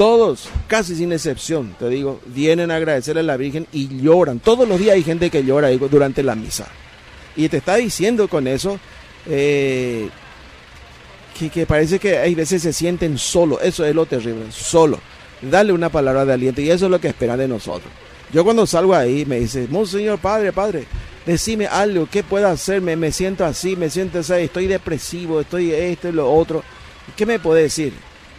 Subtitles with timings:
[0.00, 4.38] todos, casi sin excepción, te digo, vienen a agradecerle a la Virgen y lloran.
[4.38, 6.66] Todos los días hay gente que llora durante la misa.
[7.36, 8.80] Y te está diciendo con eso
[9.26, 10.08] eh,
[11.52, 13.60] que, parece que hay veces se sienten solo.
[13.60, 14.98] Eso es lo terrible, solo.
[15.42, 17.92] Dale una palabra de aliento y eso es lo que esperan de nosotros.
[18.32, 20.86] Yo cuando salgo ahí me dice, Monseñor, Padre, Padre,
[21.26, 22.80] decime algo, ¿qué puedo hacer?
[22.80, 26.64] Me, me siento así, me siento así, estoy depresivo, estoy esto y lo otro.
[27.18, 27.92] ¿Qué me puede decir?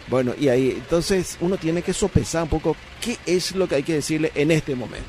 [0.08, 3.82] Bueno, y ahí entonces uno tiene que sopesar un poco qué es lo que hay
[3.82, 5.08] que decirle en este momento.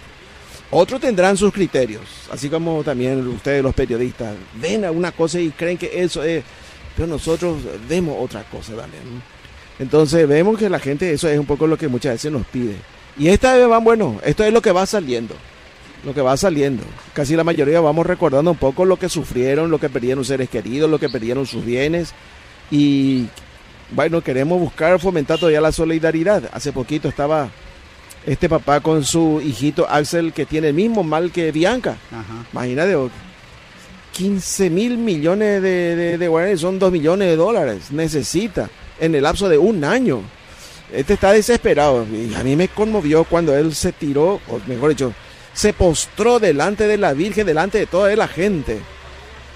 [0.71, 2.01] Otros tendrán sus criterios,
[2.31, 6.43] así como también ustedes los periodistas ven alguna cosa y creen que eso es,
[6.95, 9.03] pero nosotros vemos otra cosa también.
[9.77, 12.75] Entonces vemos que la gente, eso es un poco lo que muchas veces nos pide.
[13.17, 15.35] Y esta vez van, bueno, esto es lo que va saliendo,
[16.03, 16.83] lo que va saliendo.
[17.13, 20.89] Casi la mayoría vamos recordando un poco lo que sufrieron, lo que perdieron seres queridos,
[20.89, 22.13] lo que perdieron sus bienes
[22.71, 23.27] y
[23.91, 26.43] bueno, queremos buscar fomentar todavía la solidaridad.
[26.51, 27.49] Hace poquito estaba
[28.25, 31.97] este papá con su hijito Axel que tiene el mismo mal que Bianca.
[32.51, 32.95] Imagínate,
[34.13, 37.91] 15 mil millones de, de, son 2 millones de dólares.
[37.91, 40.21] Necesita en el lapso de un año.
[40.91, 42.05] Este está desesperado.
[42.11, 45.13] Y a mí me conmovió cuando él se tiró, o mejor dicho,
[45.53, 48.79] se postró delante de la Virgen, delante de toda la gente,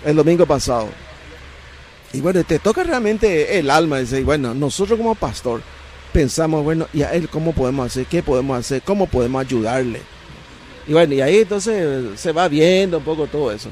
[0.05, 0.89] el domingo pasado.
[2.13, 4.00] Y bueno, te toca realmente el alma.
[4.02, 5.61] Y bueno, nosotros como pastor
[6.14, 8.05] pensamos, bueno, ¿y a él cómo podemos hacer?
[8.05, 8.81] ¿Qué podemos hacer?
[8.81, 10.02] ¿Cómo podemos ayudarle?
[10.88, 13.69] Y bueno, y ahí entonces se va viendo un poco todo eso.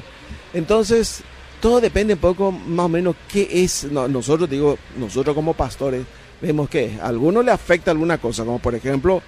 [0.52, 1.22] Entonces,
[1.60, 3.84] todo depende un poco más o menos qué es.
[3.84, 6.04] nosotros, digo, nosotros como pastores,
[6.40, 9.22] vemos que a algunos le afecta alguna cosa, como por ejemplo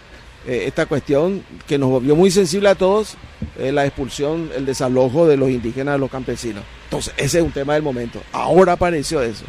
[0.49, 3.17] eh, esta cuestión que nos volvió muy sensible a todos,
[3.59, 6.65] eh, la expulsión, el desalojo de los indígenas, de los campesinos.
[6.85, 8.23] Entonces, ese es un tema del momento.
[8.33, 9.45] Ahora apareció eso.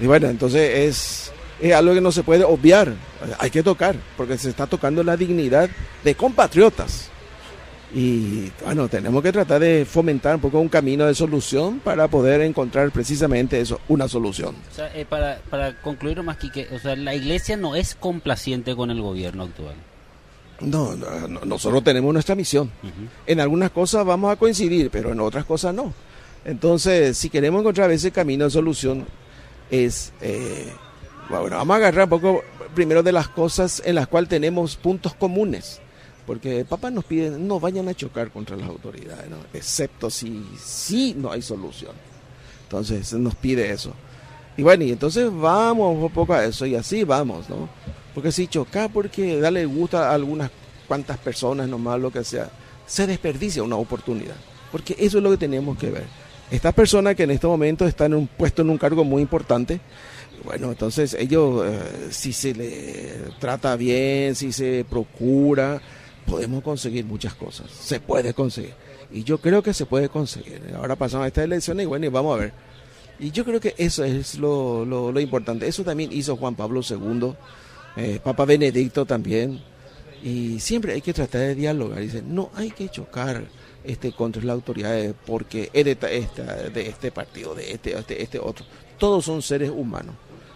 [0.00, 1.30] Y bueno, entonces
[1.62, 2.94] es, algo que no se puede obviar.
[3.38, 5.70] Hay que tocar, porque se está tocando la dignidad
[6.02, 7.10] de compatriotas.
[7.94, 12.40] Y bueno, tenemos que tratar de fomentar un poco un camino de solución para poder
[12.40, 14.56] encontrar precisamente eso, una solución.
[14.72, 18.74] O sea, eh, para, para concluir más, que o sea, la iglesia no es complaciente
[18.74, 19.76] con el gobierno actual.
[20.60, 20.94] No,
[21.44, 22.70] nosotros tenemos nuestra misión.
[23.26, 25.92] En algunas cosas vamos a coincidir, pero en otras cosas no.
[26.44, 29.06] Entonces, si queremos encontrar ese camino de solución,
[29.70, 30.72] es, eh,
[31.28, 32.42] bueno, vamos a agarrar un poco
[32.74, 35.80] primero de las cosas en las cuales tenemos puntos comunes.
[36.26, 41.14] Porque el Papa nos pide, no vayan a chocar contra las autoridades, excepto si, si
[41.14, 41.92] no hay solución.
[42.62, 43.92] Entonces, nos pide eso.
[44.56, 47.68] Y bueno, y entonces vamos un poco a eso, y así vamos, ¿no?
[48.14, 50.50] Porque si choca porque dale gusto a algunas
[50.86, 52.50] cuantas personas nomás, lo que sea,
[52.86, 54.36] se desperdicia una oportunidad.
[54.70, 56.04] Porque eso es lo que tenemos que ver.
[56.50, 59.80] Estas personas que en este momento están en un puesto en un cargo muy importante,
[60.44, 65.80] bueno, entonces ellos, eh, si se le trata bien, si se procura,
[66.26, 67.70] podemos conseguir muchas cosas.
[67.70, 68.74] Se puede conseguir.
[69.10, 70.60] Y yo creo que se puede conseguir.
[70.76, 72.52] Ahora pasamos a estas elecciones y bueno, y vamos a ver.
[73.18, 75.66] Y yo creo que eso es lo, lo, importante.
[75.66, 77.32] Eso también hizo Juan Pablo II,
[77.96, 79.60] eh, Papa Benedicto también.
[80.22, 82.00] Y siempre hay que tratar de dialogar.
[82.00, 83.44] Dice, no hay que chocar
[83.84, 88.64] este, contra las autoridades porque es de, de este partido, de este, este, este otro.
[88.98, 90.14] Todos son seres humanos.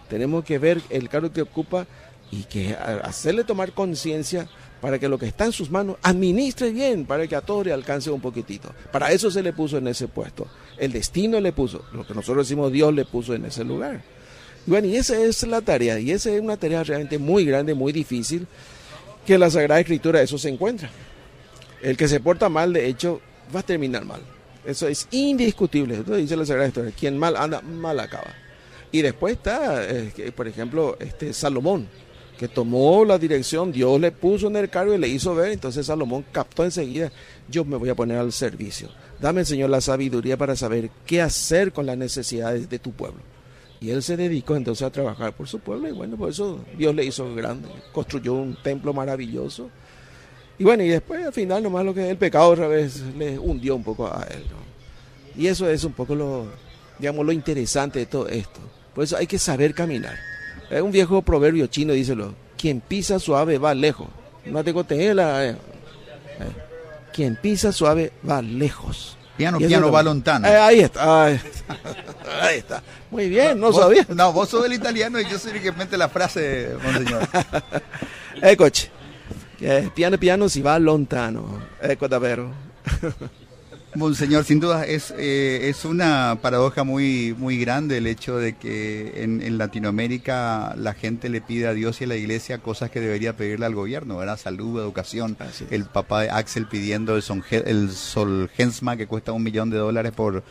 [0.09, 1.85] Tenemos que ver el cargo que ocupa
[2.31, 4.47] y que hacerle tomar conciencia
[4.81, 7.73] para que lo que está en sus manos administre bien, para que a todos le
[7.73, 8.73] alcance un poquitito.
[8.91, 10.47] Para eso se le puso en ese puesto.
[10.77, 14.01] El destino le puso, lo que nosotros decimos Dios le puso en ese lugar.
[14.65, 17.91] Bueno, y esa es la tarea, y esa es una tarea realmente muy grande, muy
[17.91, 18.47] difícil,
[19.25, 20.89] que la Sagrada Escritura eso se encuentra.
[21.81, 23.21] El que se porta mal, de hecho,
[23.55, 24.21] va a terminar mal.
[24.65, 25.95] Eso es indiscutible.
[25.95, 28.35] Entonces dice la Sagrada Historia, quien mal anda, mal acaba.
[28.91, 31.87] Y después está, eh, por ejemplo, este Salomón,
[32.37, 35.85] que tomó la dirección, Dios le puso en el cargo y le hizo ver, entonces
[35.85, 37.11] Salomón captó enseguida,
[37.49, 38.89] yo me voy a poner al servicio.
[39.19, 43.19] Dame, Señor, la sabiduría para saber qué hacer con las necesidades de tu pueblo.
[43.81, 46.93] Y él se dedicó entonces a trabajar por su pueblo y bueno, por eso Dios
[46.93, 49.69] le hizo grande, construyó un templo maravilloso
[50.59, 53.77] y bueno, y después al final nomás lo que el pecado otra vez le hundió
[53.77, 54.43] un poco a él.
[55.37, 56.47] Y eso es un poco lo,
[56.99, 58.59] digamos, lo interesante de todo esto.
[58.93, 60.17] Por eso hay que saber caminar.
[60.69, 62.35] Es un viejo proverbio chino, díselo.
[62.57, 64.09] Quien pisa suave va lejos.
[64.45, 65.45] No te coteé la...
[65.45, 65.55] Eh, eh.
[67.13, 69.17] Quien pisa suave va lejos.
[69.37, 70.45] Piano, piano, balontano.
[70.45, 71.29] Eh, ahí está.
[72.39, 72.81] Ahí, está.
[73.11, 74.05] Muy bien, no sabía.
[74.09, 77.27] No, vos sos el italiano y yo soy el que mete la frase, monseñor.
[78.41, 78.89] eh, coche.
[79.61, 82.51] Eh, piano piano si va lontano, ecco davvero.
[83.95, 89.23] Monseñor, sin duda es, eh, es una paradoja muy, muy grande el hecho de que
[89.23, 92.99] en, en, Latinoamérica la gente le pide a Dios y a la iglesia cosas que
[92.99, 94.37] debería pedirle al gobierno, ¿verdad?
[94.37, 95.35] Salud, educación.
[95.71, 100.11] El papá de Axel pidiendo el, son, el Solgensma que cuesta un millón de dólares
[100.11, 100.43] por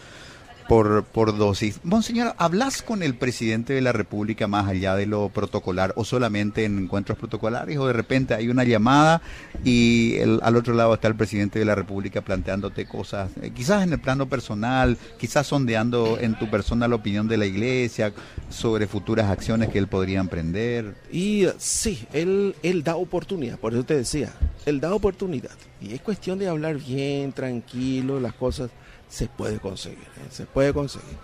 [0.68, 1.80] por, por dosis.
[1.82, 6.64] Monseñor, ¿hablas con el presidente de la República más allá de lo protocolar o solamente
[6.64, 9.22] en encuentros protocolares o de repente hay una llamada
[9.64, 13.82] y el, al otro lado está el presidente de la República planteándote cosas, eh, quizás
[13.82, 18.12] en el plano personal, quizás sondeando en tu persona la opinión de la iglesia
[18.50, 20.94] sobre futuras acciones que él podría emprender?
[21.10, 24.32] Y sí, él, él da oportunidad, por eso te decía,
[24.66, 25.52] él da oportunidad.
[25.80, 28.70] Y es cuestión de hablar bien, tranquilo, las cosas
[29.08, 30.28] se puede conseguir, ¿eh?
[30.30, 31.16] se puede conseguir.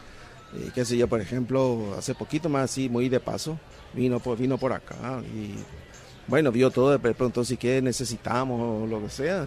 [0.54, 3.58] Y qué sé yo, por ejemplo, hace poquito más así, muy de paso,
[3.92, 5.54] vino por, vino por acá y
[6.26, 9.46] bueno, vio todo, de pronto si que necesitamos o lo que sea.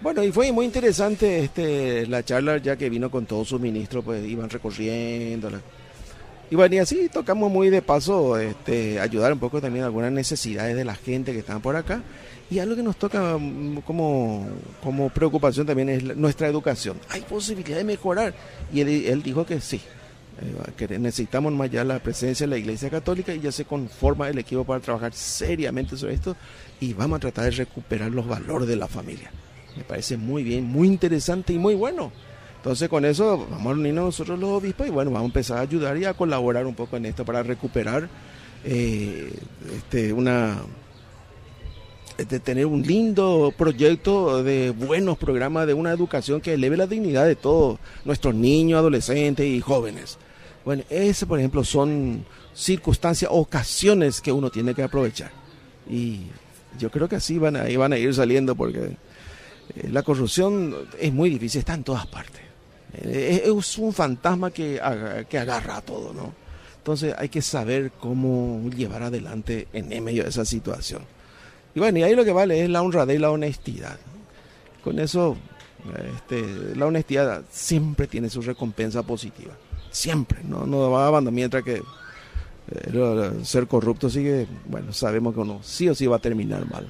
[0.00, 4.04] Bueno, y fue muy interesante este la charla ya que vino con todos sus ministros,
[4.04, 5.50] pues iban recorriendo.
[6.50, 10.12] Y bueno, y así tocamos muy de paso este, ayudar un poco también a algunas
[10.12, 12.02] necesidades de la gente que están por acá.
[12.48, 14.46] Y algo que nos toca mm, como,
[14.80, 16.98] como preocupación también es nuestra educación.
[17.08, 18.34] Hay posibilidad de mejorar.
[18.72, 19.80] Y él, dijo que sí,
[20.40, 24.28] eh, que necesitamos más allá la presencia de la Iglesia Católica y ya se conforma
[24.28, 26.36] el equipo para trabajar seriamente sobre esto
[26.78, 29.32] y vamos a tratar de recuperar los valores de la familia.
[29.76, 32.12] Me parece muy bien, muy interesante y muy bueno.
[32.66, 35.60] Entonces con eso vamos a unirnos nosotros los obispos y bueno, vamos a empezar a
[35.60, 38.08] ayudar y a colaborar un poco en esto para recuperar
[38.64, 39.32] eh,
[39.72, 40.56] este, una
[42.18, 47.24] de tener un lindo proyecto de buenos programas de una educación que eleve la dignidad
[47.24, 50.18] de todos nuestros niños, adolescentes y jóvenes.
[50.64, 55.30] Bueno, ese por ejemplo son circunstancias, ocasiones que uno tiene que aprovechar.
[55.88, 56.22] Y
[56.80, 58.96] yo creo que así van a, van a ir saliendo porque
[59.76, 62.46] eh, la corrupción es muy difícil, está en todas partes.
[62.94, 64.80] Eh, es un fantasma que,
[65.28, 66.32] que agarra a todo, ¿no?
[66.78, 71.02] Entonces hay que saber cómo llevar adelante en medio de esa situación.
[71.76, 73.98] Y bueno, y ahí lo que vale es la honradez y la honestidad.
[74.82, 75.36] Con eso,
[76.16, 79.52] este, la honestidad siempre tiene su recompensa positiva.
[79.90, 81.82] Siempre, no, no va a abandonar mientras que
[82.70, 86.86] eh, ser corrupto sigue, bueno, sabemos que uno sí o sí va a terminar mal.